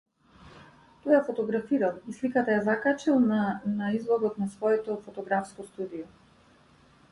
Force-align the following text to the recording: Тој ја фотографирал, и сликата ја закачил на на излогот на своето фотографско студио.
Тој 1.01 1.13
ја 1.15 1.19
фотографирал, 1.27 1.99
и 2.13 2.17
сликата 2.21 2.55
ја 2.55 2.63
закачил 2.69 3.21
на 3.27 3.43
на 3.75 3.93
излогот 3.99 4.39
на 4.45 4.49
своето 4.57 4.99
фотографско 5.07 5.71
студио. 5.71 6.11